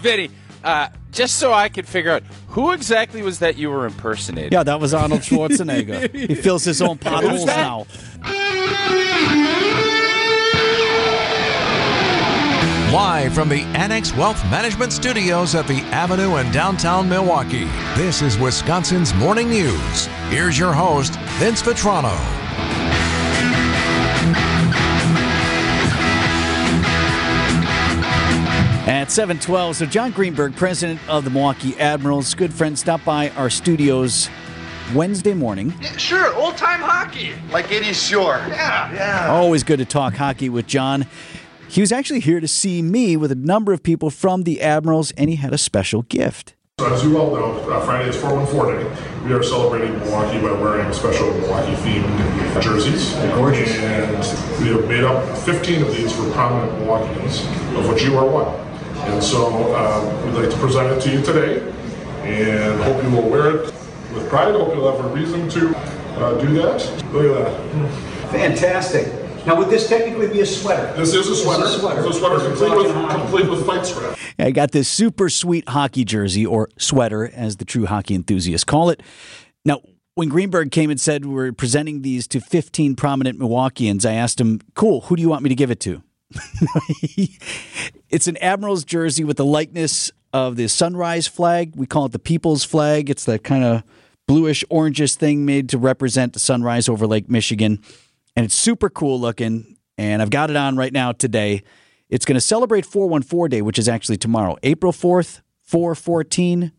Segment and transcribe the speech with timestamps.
[0.00, 0.30] Vinny,
[0.64, 4.52] uh, just so I could figure out who exactly was that you were impersonating.
[4.52, 6.14] Yeah, that was Arnold Schwarzenegger.
[6.14, 7.86] he fills his own potholes now.
[12.92, 18.36] Live from the Annex Wealth Management Studios at the Avenue in downtown Milwaukee, this is
[18.36, 20.06] Wisconsin's Morning News.
[20.28, 22.16] Here's your host, Vince Vitrano.
[28.90, 33.48] At 712, so John Greenberg, president of the Milwaukee Admirals, good friend, stopped by our
[33.48, 34.28] studios
[34.92, 35.72] Wednesday morning.
[35.80, 37.34] Yeah, sure, old time hockey.
[37.52, 38.44] Like Eddie Shore.
[38.48, 38.92] Yeah.
[38.92, 39.30] Yeah.
[39.30, 41.06] Always good to talk hockey with John.
[41.68, 45.12] He was actually here to see me with a number of people from the Admirals,
[45.12, 46.56] and he had a special gift.
[46.80, 49.24] So as you all know, uh, Friday is 414 Day.
[49.24, 53.14] We are celebrating Milwaukee by wearing special Milwaukee themed jerseys.
[53.36, 53.72] Gorgeous.
[53.78, 58.28] And we have made up 15 of these for prominent Milwaukeeans, of which you are
[58.28, 58.69] one.
[59.10, 61.60] And so uh, we'd like to present it to you today,
[62.22, 63.64] and hope you will wear it
[64.14, 64.54] with pride.
[64.54, 67.04] Hope you'll have a reason to uh, do that.
[67.12, 68.30] Look at that.
[68.30, 69.12] Fantastic.
[69.46, 70.92] Now, would this technically be a sweater?
[70.96, 71.62] This is a sweater.
[71.62, 72.00] This is a sweater.
[72.00, 74.18] It's a sweater This complete with, complete with fight strap.
[74.38, 78.90] I got this super sweet hockey jersey, or sweater, as the true hockey enthusiasts call
[78.90, 79.02] it.
[79.64, 79.80] Now,
[80.14, 84.60] when Greenberg came and said we're presenting these to 15 prominent Milwaukeeans, I asked him,
[84.74, 86.02] Cool, who do you want me to give it to?
[88.10, 91.74] it's an Admirals jersey with the likeness of the sunrise flag.
[91.76, 93.08] We call it the people's flag.
[93.08, 93.82] It's that kind of
[94.26, 97.80] bluish orangish thing made to represent the sunrise over Lake Michigan.
[98.36, 99.76] And it's super cool looking.
[99.96, 101.62] And I've got it on right now today.
[102.08, 106.72] It's going to celebrate 414 Day, which is actually tomorrow, April 4th, 414.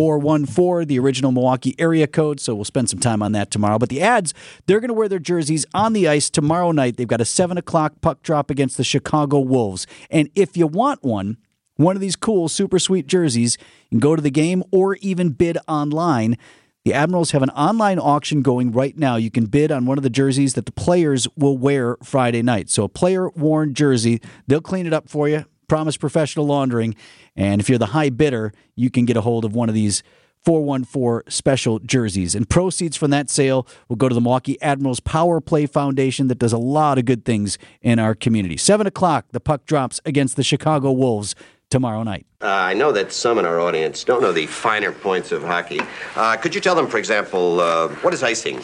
[0.00, 2.40] 414, the original Milwaukee area code.
[2.40, 3.78] So we'll spend some time on that tomorrow.
[3.78, 4.32] But the ads,
[4.64, 6.96] they're going to wear their jerseys on the ice tomorrow night.
[6.96, 9.86] They've got a 7 o'clock puck drop against the Chicago Wolves.
[10.10, 11.36] And if you want one,
[11.76, 13.58] one of these cool, super sweet jerseys,
[13.90, 16.38] can go to the game or even bid online.
[16.86, 19.16] The Admirals have an online auction going right now.
[19.16, 22.70] You can bid on one of the jerseys that the players will wear Friday night.
[22.70, 25.44] So a player worn jersey, they'll clean it up for you.
[25.70, 26.96] Promise professional laundering.
[27.36, 30.02] And if you're the high bidder, you can get a hold of one of these
[30.44, 32.34] 414 special jerseys.
[32.34, 36.40] And proceeds from that sale will go to the Milwaukee Admirals Power Play Foundation that
[36.40, 38.56] does a lot of good things in our community.
[38.56, 41.36] 7 o'clock, the puck drops against the Chicago Wolves
[41.70, 42.26] tomorrow night.
[42.42, 45.78] Uh, I know that some in our audience don't know the finer points of hockey.
[46.16, 48.60] Uh, could you tell them, for example, uh, what is icing?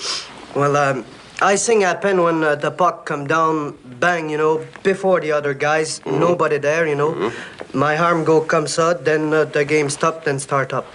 [0.57, 1.05] Well, um,
[1.41, 6.05] icing happen when uh, the puck come down, bang, you know, before the other guys.
[6.07, 7.33] Nobody there, you know.
[7.73, 10.87] My arm go comes out, then uh, the game stop, then start up.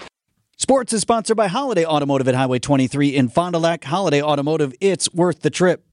[0.57, 3.84] Sports is sponsored by Holiday Automotive at Highway 23 in Fond du Lac.
[3.84, 5.84] Holiday Automotive, it's worth the trip.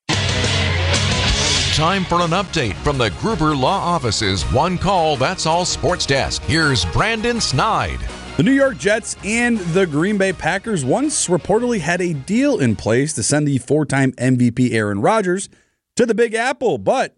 [1.75, 6.43] Time for an update from the Gruber Law Office's One Call That's All Sports Desk.
[6.43, 8.01] Here's Brandon Sneide.
[8.39, 12.77] The New York Jets and the Green Bay Packers once reportedly had a deal in
[12.77, 15.49] place to send the four time MVP Aaron Rodgers
[15.97, 17.17] to the Big Apple, but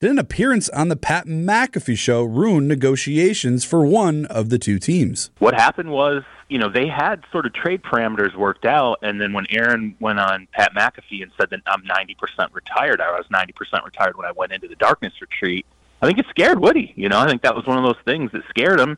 [0.00, 4.78] did an appearance on the Pat McAfee show ruin negotiations for one of the two
[4.78, 5.30] teams?
[5.38, 9.34] What happened was, you know, they had sort of trade parameters worked out, and then
[9.34, 13.84] when Aaron went on Pat McAfee and said that I'm 90% retired, I was 90%
[13.84, 15.66] retired when I went into the darkness retreat.
[16.00, 16.94] I think it scared Woody.
[16.96, 18.96] You know, I think that was one of those things that scared him.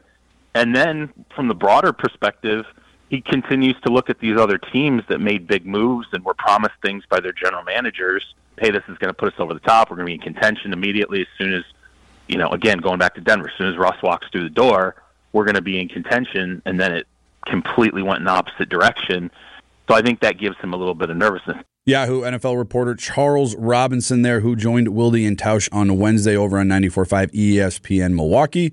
[0.57, 2.65] And then from the broader perspective,
[3.11, 6.77] he continues to look at these other teams that made big moves and were promised
[6.81, 8.35] things by their general managers.
[8.59, 9.91] Hey, this is going to put us over the top.
[9.91, 11.63] We're going to be in contention immediately as soon as,
[12.27, 14.97] you know, again, going back to Denver, as soon as Russ walks through the door,
[15.35, 16.63] we're going to be in contention.
[16.65, 17.07] And then it
[17.45, 19.31] completely went in the opposite direction.
[19.89, 21.59] So I think that gives him a little bit of nervousness.
[21.85, 26.69] Yahoo NFL reporter Charles Robinson there, who joined Wilde and Tausch on Wednesday over on
[26.69, 28.73] 94.5 ESPN Milwaukee.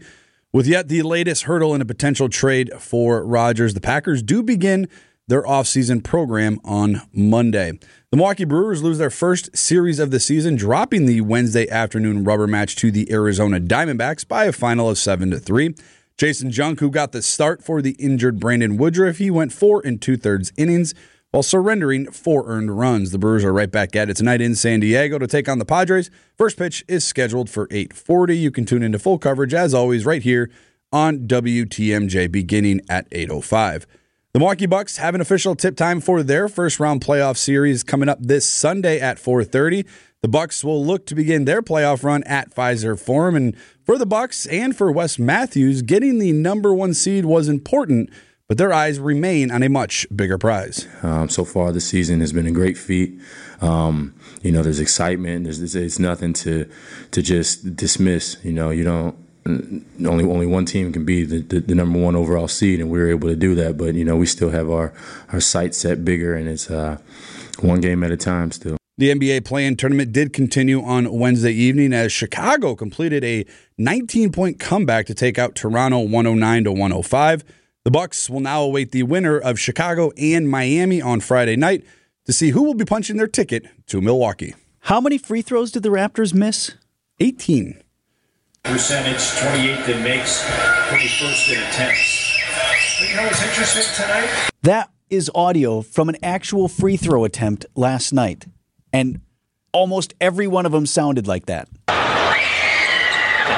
[0.53, 4.87] With yet the latest hurdle in a potential trade for Rodgers, the Packers do begin
[5.27, 7.71] their offseason program on Monday.
[8.11, 12.45] The Milwaukee Brewers lose their first series of the season, dropping the Wednesday afternoon rubber
[12.45, 15.73] match to the Arizona Diamondbacks by a final of 7 to 3.
[16.19, 19.99] Janson Junk, who got the start for the injured Brandon Woodruff, he went four and
[19.99, 20.93] two thirds innings
[21.33, 23.09] while surrendering four earned runs.
[23.09, 25.65] The Brewers are right back at it tonight in San Diego to take on the
[25.65, 26.11] Padres.
[26.37, 28.37] First pitch is scheduled for 8:40.
[28.37, 30.51] You can tune into full coverage as always right here
[30.91, 33.87] on WTMJ beginning at 8:05.
[34.33, 38.09] The Milwaukee Bucks have an official tip time for their first round playoff series coming
[38.09, 39.85] up this Sunday at 4:30.
[40.21, 44.05] The Bucks will look to begin their playoff run at Fiserv Forum and for the
[44.05, 48.11] Bucks and for Wes Matthews, getting the number 1 seed was important,
[48.47, 50.87] but their eyes remain on a much bigger prize.
[51.01, 53.19] Um, so far, this season has been a great feat.
[53.61, 55.45] Um, you know, there's excitement.
[55.45, 56.69] There's, there's it's nothing to
[57.11, 58.37] to just dismiss.
[58.43, 62.15] You know, you don't only only one team can be the, the, the, number one
[62.15, 63.77] overall seed, and we were able to do that.
[63.77, 64.93] But you know, we still have our
[65.31, 66.97] our sights set bigger, and it's uh,
[67.59, 68.77] one game at a time still.
[68.97, 73.43] The NBA play-in tournament did continue on Wednesday evening as Chicago completed a
[73.79, 77.43] 19-point comeback to take out Toronto 109 to 105.
[77.85, 81.83] The Bucks will now await the winner of Chicago and Miami on Friday night
[82.25, 84.55] to see who will be punching their ticket to Milwaukee.
[84.83, 86.75] How many free throws did the Raptors miss?
[87.19, 87.83] 18.
[88.63, 92.39] Percentage 28th in makes, 21st in attempts.
[93.01, 94.49] But you know what's interesting tonight?
[94.61, 98.45] That is audio from an actual free throw attempt last night.
[98.93, 99.19] And
[99.73, 101.67] almost every one of them sounded like that.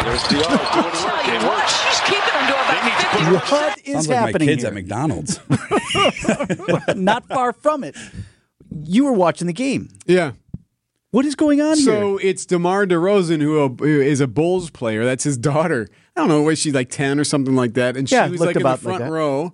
[0.04, 1.28] There's Diallo doing work.
[1.28, 1.74] It works.
[1.86, 3.56] She's keeping him to about 50.
[3.56, 4.68] What is Sounds like happening my kids here?
[4.70, 5.40] at McDonald's.
[6.96, 7.96] Not far from it.
[8.84, 9.90] You were watching the game.
[10.06, 10.34] Yeah.
[11.12, 11.86] What is going on here?
[11.86, 15.06] So it's DeMar DeRozan, who, uh, who is a Bulls player.
[15.06, 15.88] That's his daughter.
[16.16, 17.96] I don't know, was she like 10 or something like that?
[17.96, 19.12] And she Yeah, was looked like in the about like front that.
[19.12, 19.54] row.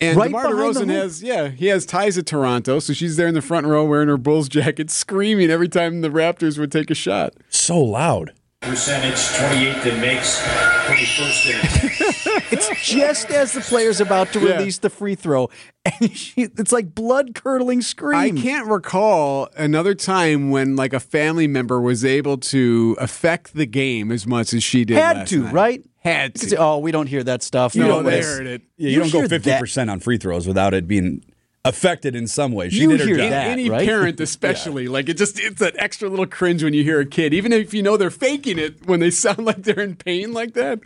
[0.00, 1.02] And Right DeMar behind the DeRozan hoop.
[1.02, 2.78] has, yeah, he has ties at Toronto.
[2.78, 6.08] So she's there in the front row wearing her Bulls jacket, screaming every time the
[6.10, 7.34] Raptors would take a shot.
[7.48, 8.32] so loud.
[8.60, 10.40] Percentage 28 that makes,
[10.88, 12.52] 21st in attempts.
[12.52, 14.56] it's just as the player's about to Yeah.
[14.56, 15.48] release the free throw,
[15.84, 18.16] and she, it's like blood curdling scream.
[18.18, 23.64] I can't recall another time when like a family member was able to affect the
[23.64, 24.96] game as much as she did.
[24.98, 25.52] Had last to, night.
[25.54, 25.84] right?
[26.00, 26.56] Had to.
[26.56, 27.76] oh, we don't hear that stuff.
[27.76, 28.62] No, don't they miss." heard it.
[28.76, 29.60] Yeah, you, You don't go hear fifty that.
[29.60, 31.22] percent on free throws without it being
[31.68, 32.68] affected in some way.
[32.70, 33.30] She You did her hear job.
[33.30, 33.46] that.
[33.48, 33.86] Any right?
[33.86, 37.34] parent, especially, like it just it's that extra little cringe when you hear a kid,
[37.34, 40.54] even if you know they're faking it when they sound like they're in pain like
[40.54, 40.80] that.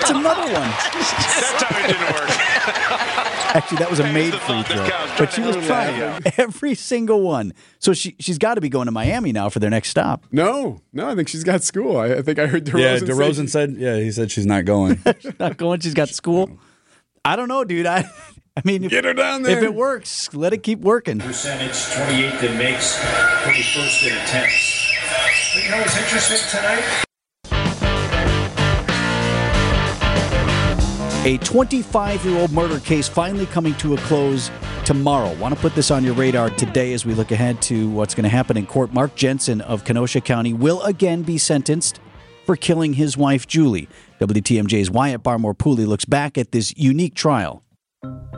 [0.00, 0.52] It's another one.
[0.52, 2.28] That time it didn't work.
[3.54, 4.86] Actually, that was a made the free throw,
[5.18, 7.52] but she was to trying every single one.
[7.80, 10.24] So she she's got to be going to Miami now for their next stop.
[10.32, 11.98] No, no, I think she's got school.
[11.98, 12.80] I, I think I heard DeRozan.
[12.80, 13.74] Yeah, DeRozan she- said.
[13.76, 15.02] Yeah, he said she's not going.
[15.38, 15.80] Not going.
[15.80, 16.50] She's got school.
[17.24, 17.86] I don't know, dude.
[17.86, 18.10] I
[18.56, 21.20] I mean, if, Get her down if it works, let it keep working.
[21.20, 24.92] Percentage 28th in makes, 21st in attempts.
[25.54, 27.04] But you know what's interesting tonight?
[31.24, 34.50] A 25 year old murder case finally coming to a close
[34.84, 35.32] tomorrow.
[35.36, 38.24] Want to put this on your radar today as we look ahead to what's going
[38.24, 38.92] to happen in court.
[38.92, 42.00] Mark Jensen of Kenosha County will again be sentenced
[42.44, 43.88] for killing his wife, Julie.
[44.22, 47.64] WTMJ's Wyatt Barmore Pooley looks back at this unique trial.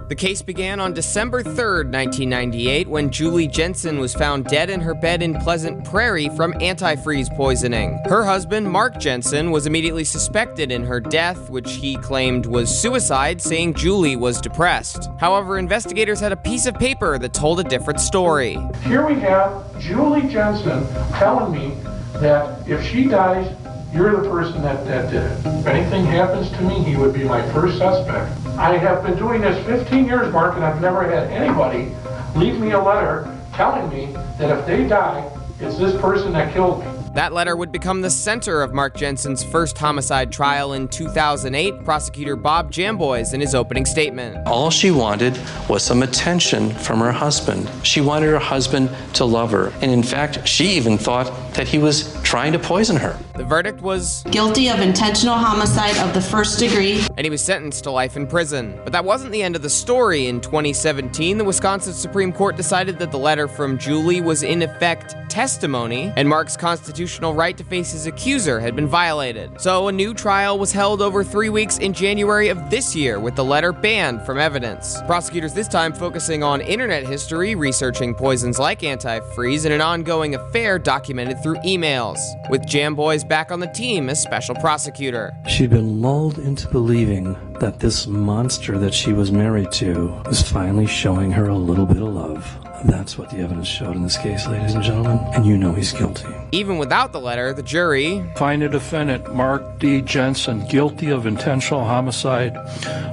[0.09, 4.95] The case began on December 3rd, 1998, when Julie Jensen was found dead in her
[4.95, 8.01] bed in Pleasant Prairie from antifreeze poisoning.
[8.07, 13.43] Her husband, Mark Jensen, was immediately suspected in her death, which he claimed was suicide,
[13.43, 15.11] saying Julie was depressed.
[15.19, 18.57] However, investigators had a piece of paper that told a different story.
[18.85, 21.77] Here we have Julie Jensen telling me
[22.21, 23.55] that if she dies,
[23.95, 25.47] you're the person that, that did it.
[25.61, 28.37] If anything happens to me, he would be my first suspect.
[28.59, 31.95] I have been doing this 15 years, Mark, and I've never had anybody
[32.35, 34.07] leave me a letter telling me
[34.39, 35.31] that if they die,
[35.61, 37.04] it's this person that killed me.
[37.15, 42.35] That letter would become the center of Mark Jensen's first homicide trial in 2008, prosecutor
[42.35, 44.37] Bob Jambois in his opening statement.
[44.49, 45.39] All she wanted
[45.69, 47.71] was some attention from her husband.
[47.85, 49.73] She wanted her husband to love her.
[49.81, 53.17] And in fact, she even thought that he was trying to poison her.
[53.37, 57.07] The verdict was Guilty of intentional homicide of the first degree.
[57.17, 58.77] and he was sentenced to life in prison.
[58.83, 60.27] But that wasn't the end of the story.
[60.27, 65.15] In 2017, the Wisconsin Supreme Court decided that the letter from Julie was in effect
[65.29, 66.57] testimony, and Mark's
[67.05, 69.61] constitutional right to face his accuser had been violated.
[69.61, 73.37] So a new trial was held over three weeks in January of this year, with
[73.37, 74.97] the letter banned from evidence.
[75.07, 80.79] Prosecutors this time focusing on internet history, researching poisons like antifreeze, and an ongoing affair
[80.79, 82.19] documented through emails.
[82.49, 85.33] With Jambois back on the team as special prosecutor.
[85.49, 90.87] She'd been lulled into believing that this monster that she was married to was finally
[90.87, 92.59] showing her a little bit of love.
[92.85, 95.93] That's what the evidence showed in this case, ladies and gentlemen, and you know he's
[95.93, 96.27] guilty.
[96.53, 100.03] Even without the letter, the jury Find the defendant, Mark D.
[100.03, 102.55] Jensen, guilty of intentional homicide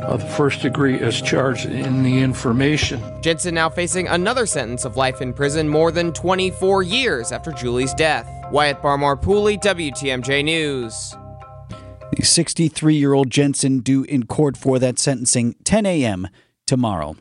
[0.03, 3.01] of the first degree as charged in the information.
[3.21, 7.93] Jensen now facing another sentence of life in prison more than 24 years after Julie's
[7.93, 8.29] death.
[8.51, 11.15] Wyatt Barmore Pooley, WTMJ News.
[12.17, 16.27] The 63 year old Jensen due in court for that sentencing 10 a.m.
[16.67, 17.15] tomorrow.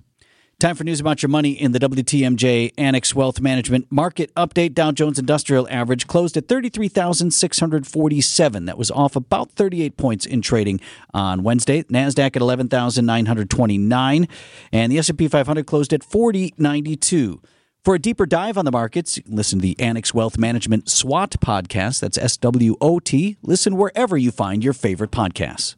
[0.59, 4.75] Time for news about your money in the WTMJ Annex Wealth Management Market Update.
[4.75, 8.67] Dow Jones Industrial Average closed at 33,647.
[8.67, 10.81] That was off about 38 points in trading
[11.15, 11.83] on Wednesday.
[11.85, 14.29] Nasdaq at 11,929
[14.73, 17.41] and the S&P 500 closed at 4092.
[17.83, 22.01] For a deeper dive on the markets, listen to the Annex Wealth Management SWOT podcast.
[22.01, 23.39] That's S W O T.
[23.41, 25.77] Listen wherever you find your favorite podcasts.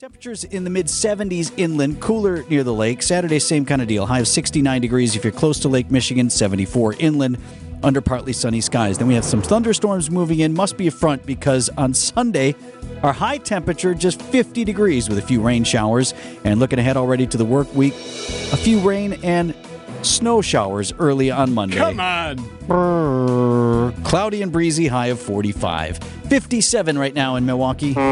[0.00, 3.02] Temperatures in the mid 70s inland, cooler near the lake.
[3.02, 4.06] Saturday, same kind of deal.
[4.06, 7.36] High of 69 degrees if you're close to Lake Michigan, 74 inland,
[7.82, 8.96] under partly sunny skies.
[8.96, 10.54] Then we have some thunderstorms moving in.
[10.54, 12.54] Must be a front because on Sunday,
[13.02, 16.14] our high temperature just 50 degrees with a few rain showers.
[16.44, 19.54] And looking ahead already to the work week, a few rain and
[20.02, 21.76] snow showers early on Monday.
[21.76, 22.36] Come on.
[22.66, 24.04] Brrr.
[24.04, 25.98] Cloudy and breezy, high of 45.
[25.98, 27.94] 57 right now in Milwaukee.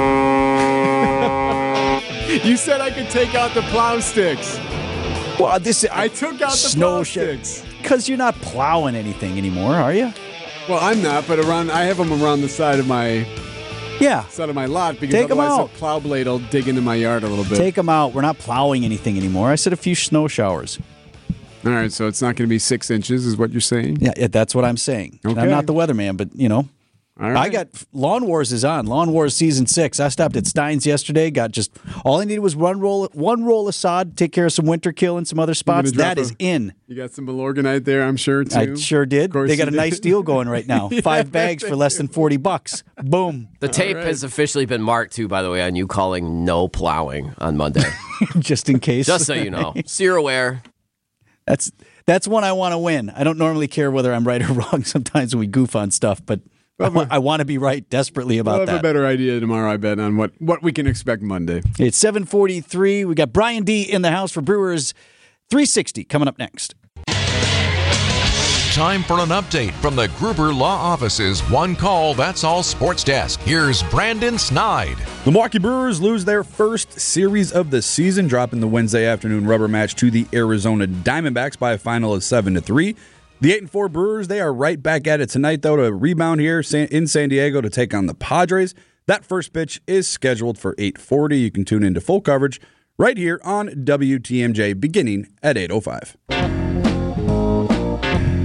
[2.44, 4.56] You said I could take out the plow sticks.
[5.38, 7.64] Well, this I took out the snow sticks.
[7.82, 10.12] Because you're not plowing anything anymore, are you?
[10.68, 13.26] Well, I'm not, but around I have them around the side of my
[13.99, 14.25] Yeah.
[14.28, 15.73] side of my lot because Take 'em otherwise out.
[15.73, 17.59] the plow blade will dig into my yard a little bit.
[17.59, 18.14] Take them out.
[18.14, 19.50] We're not plowing anything anymore.
[19.50, 20.78] I said a few snow showers.
[21.64, 23.99] All right, so it's not going to be six inches, is what you're saying?
[24.00, 25.21] Yeah, yeah that's what I'm saying.
[25.25, 26.69] And I'm not the weatherman, but you know.
[27.21, 28.87] All I got Lawn Wars is on.
[28.87, 30.00] Lawn Wars season six.
[30.00, 31.31] I stopped at Stein's yesterday.
[31.31, 31.71] Got just
[32.02, 34.17] all I needed was one roll, one roll of sod.
[34.17, 35.93] Take care of some winter kill in some other spots.
[35.93, 36.73] drop That is a- in.
[36.87, 38.59] You got some Milorganite there, I'm sure too.
[38.59, 39.33] I sure did.
[39.33, 40.88] course They got a you nice deal going right now.
[40.90, 42.85] Yeah, Five bags for less than forty bucks.
[42.97, 43.49] Boom.
[43.61, 44.07] The tape right.
[44.07, 47.85] has officially been marked too, by the way, on you calling no plowing on Monday.
[48.38, 49.07] just in case.
[49.07, 50.62] Just so you know, so you're aware.
[51.50, 51.73] That's
[52.07, 53.11] that's one I want to win.
[53.11, 54.85] I don't normally care whether I'm right or wrong.
[54.85, 56.40] Sometimes we goof on stuff, but
[56.78, 59.99] I, want to be right desperately about We'll have a better idea tomorrow, I bet,
[59.99, 61.61] on what, what we can expect Monday.
[61.78, 63.04] It's 743.
[63.04, 64.95] We got Brian D in the house for Brewers
[65.50, 66.75] 360 coming up next.
[68.73, 73.41] Time for an update from the Gruber Law Office's One Call That's All Sports Desk.
[73.41, 74.97] Here's Brandon Sneide.
[75.25, 79.67] The Milwaukee Brewers lose their first series of the season, dropping the Wednesday afternoon rubber
[79.67, 82.95] match to the Arizona Diamondbacks by a final of seven to three.
[83.41, 86.41] The eight and four Brewers they are right back at it tonight, though, to rebound
[86.41, 88.77] here in San Diego to take on the Padres.
[89.07, 91.41] That first pitch is scheduled for 8:40.
[91.41, 92.61] You can tune into full coverage
[92.97, 96.60] right here on WTMJ, beginning at 8:05.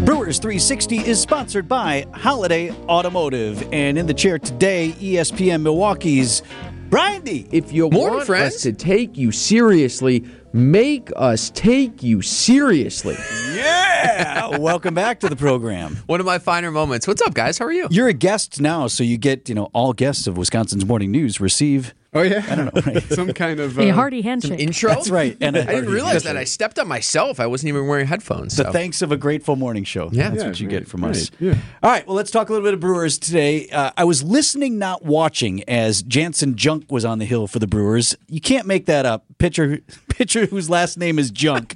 [0.05, 3.67] Brewers 360 is sponsored by Holiday Automotive.
[3.74, 6.43] And in the chair today, ESPN Milwaukee's
[6.91, 7.47] Brian D.
[7.51, 8.57] If you Morning, want friends.
[8.57, 13.15] us to take you seriously, make us take you seriously.
[13.55, 14.57] Yeah.
[14.59, 15.95] Welcome back to the program.
[16.05, 17.07] One of my finer moments.
[17.07, 17.57] What's up, guys?
[17.57, 17.88] How are you?
[17.89, 21.41] You're a guest now, so you get, you know, all guests of Wisconsin's Morning News
[21.41, 21.95] receive.
[22.15, 22.81] Oh yeah, I don't know.
[22.93, 23.03] Right?
[23.13, 24.60] Some kind of A uh, hearty handshake.
[24.60, 24.89] Intro?
[24.89, 25.38] That's right.
[25.41, 26.38] And a I didn't hearty realize that.
[26.38, 27.39] I stepped on myself.
[27.41, 28.55] I wasn't even wearing headphones.
[28.55, 30.10] The thanks of a grateful morning show.
[30.13, 30.29] Yeah.
[30.29, 31.29] That's Yeah, what you right, get from us.
[31.31, 31.55] right, yeah.
[31.84, 33.67] All right, well, let's talk a little bit of Brewers today.
[33.69, 37.67] Uh, I was listening, not watching, as Janson Junk was on the hill for the
[37.67, 38.15] Brewers.
[38.27, 39.25] You can't make that up.
[39.38, 39.79] Pitcher,
[40.10, 41.75] pitcher whose last name is Junk.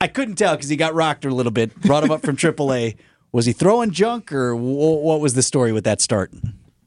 [0.00, 1.74] I couldn't tell because he got rocked a little bit.
[1.80, 2.96] Brought him up from AAA.
[3.30, 6.32] Was he throwing junk, or wh- what was the story with that start?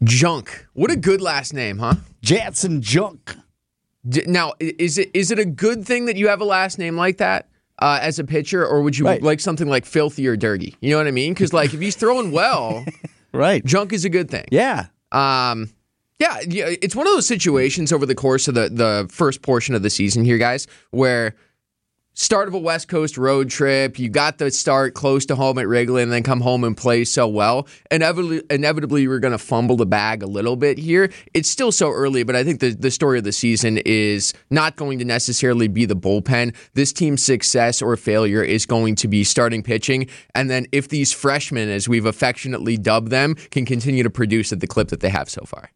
[0.04, 0.68] Junk.
[0.74, 1.96] What a good last name, huh?
[2.22, 3.36] Janson Junk.
[4.08, 6.96] D- Now, is it is it a good thing that you have a last name
[6.96, 7.50] like that
[7.80, 9.22] uh, as a pitcher, or would you Right.
[9.22, 10.76] like something like filthy or dirty?
[10.82, 11.34] You know what I mean?
[11.34, 12.86] Because like if he's throwing well,
[13.34, 13.64] Right.
[13.66, 14.46] junk is a good thing.
[14.52, 14.88] Yeah.
[15.12, 15.70] Um,
[16.20, 19.76] yeah, yeah, it's one of those situations over the course of the the first portion
[19.76, 21.36] of the season here, guys, where
[22.18, 25.68] start of a West Coast road trip, you got the start close to home at
[25.68, 27.68] Wrigley, and then come home and play so well.
[27.92, 31.12] Inevitably, inevitably you're going to fumble the bag a little bit here.
[31.36, 34.76] It's still so early, but I think the the story of the season is not
[34.76, 36.56] going to necessarily be the bullpen.
[36.74, 41.14] This team's success or failure is going to be starting pitching, and then if these
[41.14, 45.10] freshmen, as we've affectionately dubbed them, can continue to produce at the clip that they
[45.10, 45.72] have so far.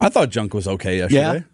[0.00, 1.38] I thought Junk was okay yesterday.
[1.38, 1.53] Yeah.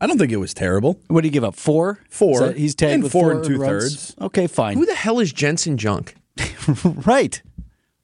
[0.00, 0.98] I don't think it was terrible.
[1.08, 1.54] What did he give up?
[1.54, 2.00] Four?
[2.10, 2.32] Four.
[2.32, 3.70] Is that- he's tagged And with four four, and two runs?
[4.12, 4.14] thirds.
[4.20, 4.76] Okay, fine.
[4.76, 6.14] Who the hell is Janson Junk?
[6.84, 7.40] right.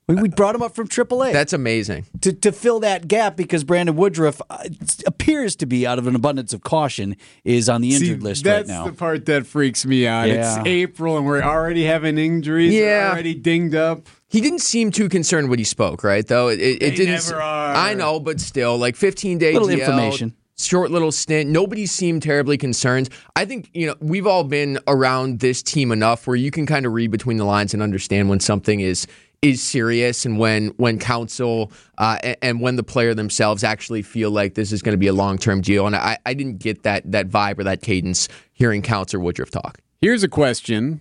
[0.07, 1.33] We, we brought him up from AAA.
[1.33, 2.05] That's amazing.
[2.23, 4.65] to, to fill that gap because Brandon Woodruff uh,
[5.07, 8.45] appears to be, out of an abundance of caution, is on the injured See, list
[8.45, 8.87] right that's now.
[8.87, 10.27] the part that freaks me out.
[10.27, 10.59] Yeah.
[10.59, 12.73] It's April and we're already having injuries.
[12.73, 13.11] We're Yeah.
[13.13, 14.09] already dinged up.
[14.27, 16.27] He didn't seem too concerned when he spoke, right?
[16.27, 17.13] Though it, it, They it didn't.
[17.29, 17.75] never are.
[17.77, 19.55] I know, but still, like 15 days.
[19.55, 20.35] Little information.
[20.65, 21.51] Short little stint.
[21.51, 23.09] Nobody seemed terribly concerned.
[23.37, 26.87] I think you know we've all been around this team enough where you can kind
[26.87, 29.07] of read between the lines and understand when something is
[29.43, 34.31] is serious and when when Counsell uh, and, and when the player themselves actually feel
[34.31, 35.87] like this is going to be a long term deal.
[35.87, 39.79] And I, I didn't get that that vibe or that cadence hearing Counselor Woodruff talk.
[40.01, 41.01] Here's a question.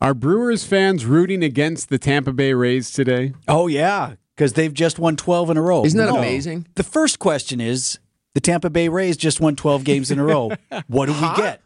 [0.00, 3.32] Are Brewers fans rooting against the Tampa Bay Rays today?
[3.48, 5.82] oh, yeah, because they've just won 12 in a row.
[5.84, 6.18] Isn't that No.
[6.18, 6.66] amazing?
[6.74, 7.98] The first question is
[8.34, 10.50] the Tampa Bay Rays just won 12 games in a row.
[10.88, 11.62] What do we get?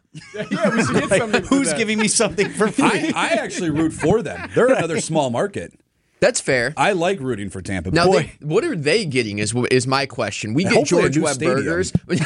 [0.51, 1.43] yeah, we should get something.
[1.45, 1.77] Who's that.
[1.77, 2.85] giving me something for free?
[2.85, 4.49] I, I actually root for them.
[4.55, 5.73] They're another small market.
[6.21, 6.73] That's fair.
[6.75, 7.91] I like rooting for Tampa.
[7.91, 9.39] Now, Boy, they, what are they getting?
[9.39, 10.53] Is is my question.
[10.53, 11.55] We get Hopefully George new Webb stadium.
[11.57, 11.93] burgers,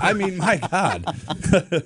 [0.00, 1.04] I mean, my God.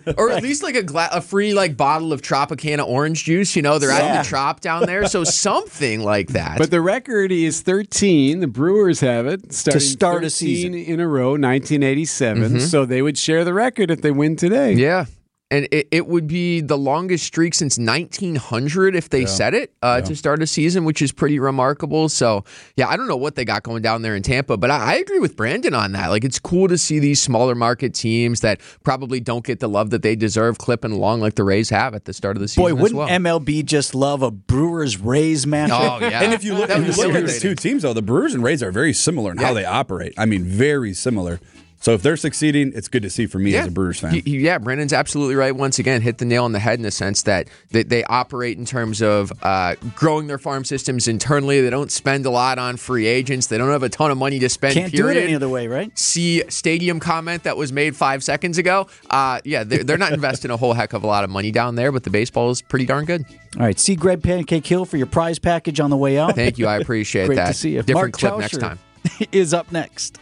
[0.16, 3.56] or at least like a gla- a free like bottle of Tropicana orange juice.
[3.56, 4.22] You know, they're adding Yeah.
[4.22, 6.58] the Trop down there, so something like that.
[6.58, 8.40] But the record is 13.
[8.40, 10.74] The Brewers have it starting start a 13 season.
[10.74, 12.42] in a row, 1987.
[12.44, 12.60] Mhm.
[12.60, 14.74] So they would share the record if they win today.
[14.74, 15.06] yeah.
[15.50, 19.26] And it, it would be the longest streak since 1900 if they Yeah.
[19.26, 22.08] set it uh, to start a season, which is pretty remarkable.
[22.08, 22.44] So,
[22.76, 24.94] yeah, I don't know what they got going down there in Tampa, but I, I
[24.96, 26.08] agree with Brandon on that.
[26.08, 29.90] Like, it's cool to see these smaller market teams that probably don't get the love
[29.90, 32.64] that they deserve clipping along like the Rays have at the start of the season.
[32.64, 33.08] Boy, wouldn't well.
[33.08, 35.70] MLB just love a Brewers Rays matchup?
[35.70, 36.22] Oh, yeah.
[36.22, 38.42] And if you look, if you look at the two teams, though, the Brewers and
[38.42, 40.14] Rays are very similar in how they operate.
[40.18, 41.38] I mean, very similar.
[41.84, 44.12] So if they're succeeding, it's good to see for me as a Brewers fan.
[44.14, 45.54] He- he- yeah, Brandon's absolutely right.
[45.54, 48.56] Once again, hit the nail on the head in the sense that they, they operate
[48.56, 51.60] in terms of uh, growing their farm systems internally.
[51.60, 53.48] They don't spend a lot on free agents.
[53.48, 54.72] They don't have a ton of money to spend.
[54.72, 55.90] Can't do it any other way, right?
[55.98, 58.86] See stadium comment that was made five seconds ago.
[59.10, 61.74] Uh, yeah, they're, they're not investing a whole heck of a lot of money down
[61.74, 63.26] there, but the baseball is pretty darn good.
[63.58, 66.34] All right, see Greg Pancake Hill for your prize package on the way out.
[66.34, 66.66] Thank you.
[66.66, 67.48] I appreciate Great that.
[67.48, 67.82] to see you.
[67.82, 68.78] Different Mark clip next time.
[69.32, 70.18] is up next.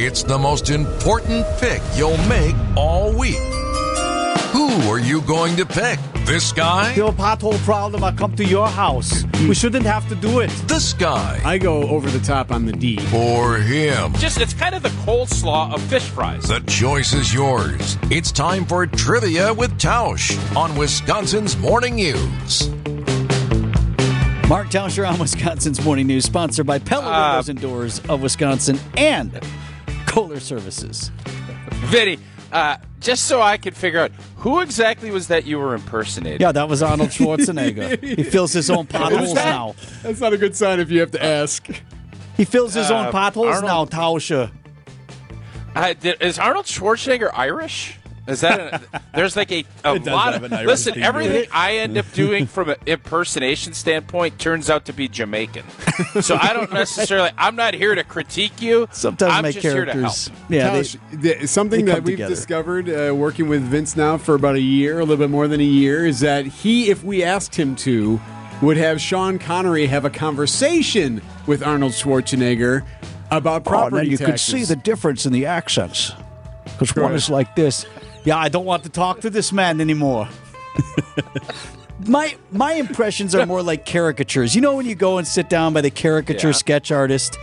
[0.00, 3.36] It's the most important pick you'll make all week.
[4.52, 5.98] Who are you going to pick?
[6.24, 6.94] This guy?
[6.94, 9.24] Your pothole problem, I come to your house.
[9.48, 10.50] We shouldn't have to do it.
[10.68, 11.40] This guy?
[11.44, 12.98] I go over the top on the D.
[13.12, 14.12] Or him?
[14.14, 16.44] Just it's kind of the coleslaw of fish fries.
[16.44, 17.98] The choice is yours.
[18.04, 22.68] It's time for Trivia with Tausch on Wisconsin's Morning News.
[24.48, 28.78] Mark Tauscher on Wisconsin's Morning News, sponsored by Pella Uh, Windows and Doors of Wisconsin
[28.96, 29.38] and
[30.18, 31.12] Kohler Services.
[31.90, 32.18] Vinny,
[32.50, 36.40] uh, just so I could figure out who exactly was that you were impersonating?
[36.40, 38.02] Yeah, that was Arnold Schwarzenegger.
[38.02, 39.44] he fills his own potholes that?
[39.44, 39.74] now.
[40.02, 41.68] That's not a good sign if you have to ask.
[42.36, 44.50] He fills his own Uh, potholes Arnold- now, Tauscher.
[45.76, 47.97] Uh, is Arnold Schwarzenegger Irish?
[48.28, 48.60] Is that
[48.92, 51.02] a, there's like a, a lot of an Irish listen.
[51.02, 51.48] Everything.
[51.52, 55.64] I end up doing from an impersonation standpoint turns out to be Jamaican.
[56.20, 57.30] So I don't necessarily.
[57.36, 58.88] I'm not here to critique you.
[58.92, 60.14] Sometimes I'm just here to help.
[60.14, 60.30] characters.
[60.48, 62.34] Yeah, they, the- something they that we've together.
[62.34, 65.60] discovered uh, working with Vince now for about a year, a little bit more than
[65.60, 68.20] a year, is that he, if we asked him to,
[68.62, 72.84] would have Sean Connery have a conversation with Arnold Schwarzenegger
[73.30, 76.12] about oh, property now you could see the difference in the accents.
[76.64, 77.86] Because one is like this.
[78.28, 80.28] Yeah, I don't want to talk to this man anymore.
[82.06, 84.54] my my impressions are more like caricatures.
[84.54, 86.52] You know when you go and sit down by the caricature Yeah.
[86.52, 87.38] sketch artist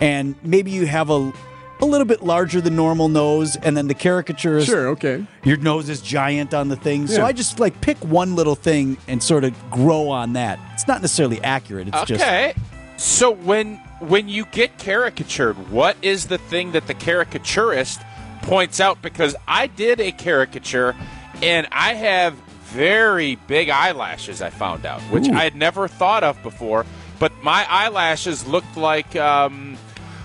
[0.00, 1.32] and maybe you have a
[1.80, 5.24] a little bit larger than normal nose and then the caricaturist Sure, okay.
[5.44, 7.06] your nose is giant on the thing.
[7.06, 10.58] So I just like pick one little thing and sort of grow on that.
[10.74, 11.86] It's not necessarily accurate.
[11.86, 12.52] It's just Okay.
[12.96, 18.00] So when when you get caricatured, what is the thing that the caricaturist
[18.46, 19.02] points out?
[19.02, 20.96] Because I did a caricature,
[21.42, 24.40] and I have very big eyelashes.
[24.42, 26.86] I found out, which I had never thought of before.
[27.18, 29.76] But my eyelashes looked like um,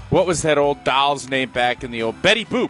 [0.09, 2.69] what was that old doll's name back in the old Betty Boop?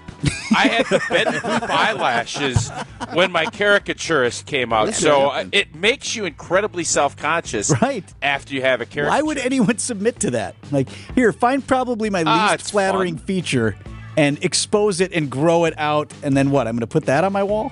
[0.56, 2.70] I had the Betty Boop eyelashes
[3.14, 4.94] when my caricaturist came out.
[4.94, 8.04] So uh, it makes you incredibly self conscious, Right.
[8.22, 9.10] After you have a caricature.
[9.10, 10.56] Why would anyone submit to that?
[10.72, 13.26] Like, here, find probably my Ah, least flattering fun.
[13.26, 13.76] feature
[14.18, 16.12] and expose it and grow it out.
[16.24, 16.68] And then what?
[16.68, 17.72] I'm going to put that on my wall?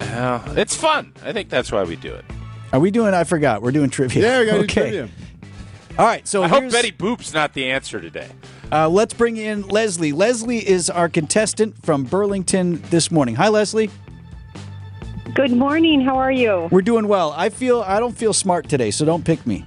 [0.00, 1.12] Yeah, it's fun.
[1.24, 2.24] I think that's why we do it.
[2.72, 3.14] Are we doing?
[3.14, 3.62] I forgot.
[3.62, 4.22] We're doing trivia.
[4.22, 4.80] Yeah, we got to do okay.
[4.80, 5.08] trivia.
[5.98, 6.26] All right.
[6.26, 8.28] So I hope Betty Boop's not the answer today.
[8.72, 10.12] Uh, let's bring in Leslie.
[10.12, 13.36] Leslie is our contestant from Burlington this morning.
[13.36, 13.90] Hi, Leslie.
[15.34, 16.00] Good morning.
[16.00, 16.68] How are you?
[16.70, 17.32] We're doing well.
[17.36, 19.64] I feel I don't feel smart today, so don't pick me.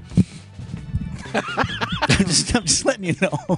[1.33, 3.57] I'm, just, I'm just letting you know.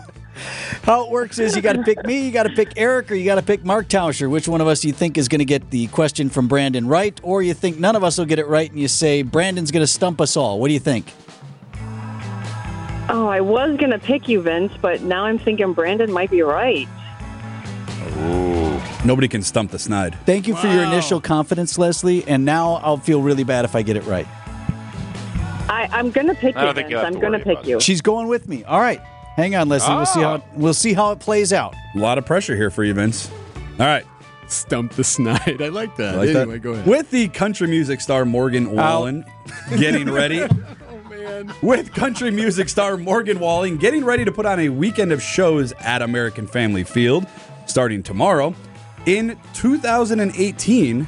[0.84, 3.16] How it works is you got to pick me, you got to pick Eric, or
[3.16, 4.30] you got to pick Mark Tauscher.
[4.30, 7.20] Which one of us you think is going to get the question from Brandon right,
[7.24, 9.84] or you think none of us will get it right, and you say Brandon's going
[9.84, 10.60] to stump us all.
[10.60, 11.14] What do you think?
[13.12, 16.42] Oh, I was going to pick you, Vince, but now I'm thinking Brandon might be
[16.42, 16.88] right.
[18.22, 18.60] Oh
[19.04, 20.18] nobody can stump the snide.
[20.26, 23.82] Thank you for your initial confidence, Leslie, and now I'll feel really bad if I
[23.82, 24.28] get it right.
[25.70, 26.94] I, I'm going to pick you, Vince.
[26.94, 27.80] I'm going to pick you.
[27.80, 28.64] She's going with me.
[28.64, 29.02] All right,
[29.40, 29.96] hang on, Leslie.
[29.96, 30.42] We'll see how ah.
[30.56, 31.76] we'll see how it plays out.
[31.96, 33.32] A lot of pressure here for you, Vince.
[33.80, 34.06] All right.
[34.48, 35.62] Stump the snide.
[35.62, 36.16] I like that.
[36.16, 36.62] I like that.
[36.62, 36.88] go ahead.
[36.88, 39.24] With the country music star Morgan Wallen
[39.78, 40.42] getting ready.
[40.42, 45.22] Oh, With country music star Morgan Wallen getting ready to put on a weekend of
[45.22, 47.28] shows at American Family Field
[47.68, 48.56] starting tomorrow.
[49.06, 51.08] In 2018,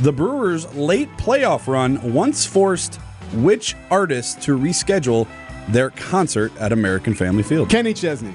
[0.00, 2.96] the Brewers' late playoff run once forced
[3.34, 5.26] which artist to reschedule
[5.68, 7.68] their concert at American Family Field?
[7.68, 8.34] Kenny Chesney.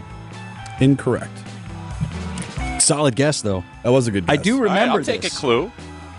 [0.79, 1.31] Incorrect.
[2.79, 3.63] Solid guess, though.
[3.83, 4.37] That was a good guess.
[4.37, 5.35] I do remember I'll take this.
[5.35, 5.71] a clue.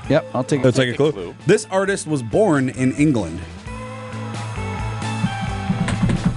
[0.09, 0.65] Yep, I'll take.
[0.65, 1.13] Let's take a a clue.
[1.13, 1.35] clue.
[1.47, 3.41] This artist was born in England.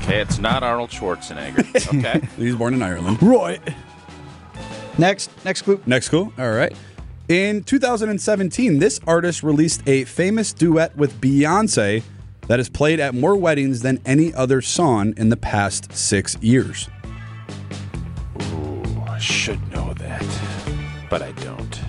[0.01, 1.62] Okay, it's not Arnold Schwarzenegger.
[1.99, 2.27] Okay.
[2.38, 3.21] He was born in Ireland.
[3.21, 3.62] Right.
[4.97, 5.81] Next, next clue.
[5.86, 6.34] Next clue.
[6.38, 6.75] All right.
[7.29, 12.03] In 2017, this artist released a famous duet with Beyonce
[12.47, 16.89] that is played at more weddings than any other song in the past six years.
[18.41, 20.25] Ooh, I should know that,
[21.10, 21.82] but I don't.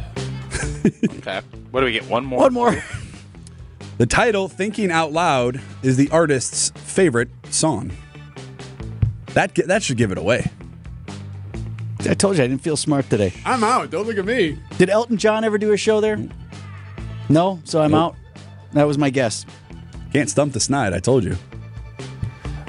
[1.19, 1.41] okay.
[1.71, 2.07] What do we get?
[2.07, 2.41] One more.
[2.41, 2.85] One more.
[3.99, 7.93] The title, Thinking Out Loud, is the artist's favorite song.
[9.35, 10.51] That, that should give it away.
[12.01, 13.33] I told you I didn't feel smart today.
[13.45, 13.91] I'm out.
[13.91, 14.59] Don't look at me.
[14.77, 16.17] Did Elton John ever do a show there?
[16.17, 16.33] Mm.
[17.29, 18.17] No, so I'm out.
[18.73, 19.47] That was my guess.
[20.13, 21.37] Can't stump the snide, I told you.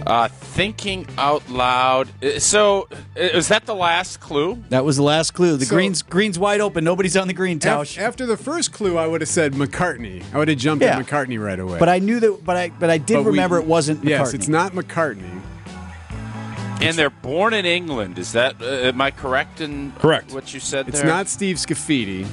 [0.06, 2.10] Uh, thinking out loud.
[2.22, 4.62] Uh, So, uh, is that the last clue?
[4.70, 5.56] That was the last clue.
[5.56, 6.84] The So- green's green's wide open.
[6.84, 10.22] Nobody's on the green, Af- after the first clue, I would have said McCartney.
[10.34, 10.98] I would have jumped Yeah.
[10.98, 11.80] at McCartney right away.
[11.80, 12.44] But I knew that.
[12.44, 14.04] But I but I did But we- remember it wasn't.
[14.04, 14.34] Yes, McCartney.
[14.34, 15.40] it's not McCartney.
[16.82, 18.20] And they're born in England.
[18.20, 18.56] Is that?
[18.62, 20.34] Uh, am I correct in Correct.
[20.34, 21.08] what you said It's there?
[21.10, 22.26] not Steve Scafidi.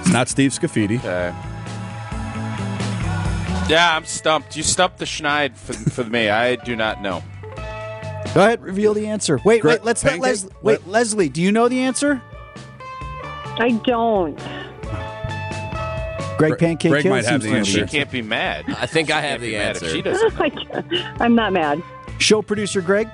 [0.00, 0.98] It's not Steve Scafidi.
[0.98, 1.30] Okay.
[3.68, 4.56] Yeah, I'm stumped.
[4.56, 6.28] You stumped the Schneid for, for me.
[6.28, 7.22] I do not know.
[8.34, 9.40] Go ahead, reveal the answer.
[9.44, 9.84] Wait, Gre- wait.
[9.84, 10.22] Let's let Pancake?
[10.22, 10.52] Leslie.
[10.62, 11.28] Wait, Leslie.
[11.28, 12.22] Do you know the answer?
[13.58, 14.36] I don't.
[16.38, 17.72] Greg Pancake Greg Hill might have seems the to know answer.
[17.72, 18.66] She can't be mad.
[18.68, 19.94] I think I have can't be the mad if answer.
[19.94, 20.38] She doesn't.
[20.92, 21.14] know.
[21.18, 21.82] I'm not mad.
[22.18, 23.08] Show producer Greg.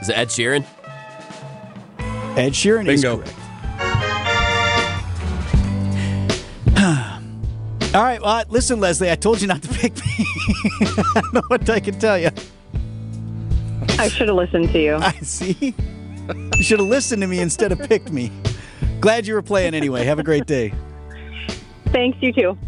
[0.00, 0.64] Is it Ed Sheeran?
[2.36, 3.18] Ed Sheeran is Bingo.
[3.18, 3.33] correct.
[7.94, 8.20] All right.
[8.20, 9.10] Well, listen, Leslie.
[9.10, 10.02] I told you not to pick me.
[10.80, 12.30] I don't know what I can tell you.
[13.98, 14.96] I should have listened to you.
[14.96, 15.74] I see.
[16.56, 18.32] You should have listened to me instead of picked me.
[19.00, 20.04] Glad you were playing anyway.
[20.04, 20.72] Have a great day.
[21.92, 22.58] Thanks, you too.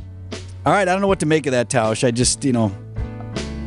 [0.65, 0.83] All right.
[0.83, 2.07] I don't know what to make of that, Tausch.
[2.07, 2.71] I just, you know,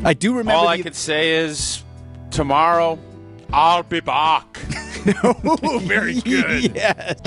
[0.06, 0.54] I do remember.
[0.54, 1.84] All I the- can say is
[2.32, 2.98] tomorrow
[3.52, 4.60] I'll be back.
[5.24, 6.74] Oh, very good.
[6.76, 7.20] yes.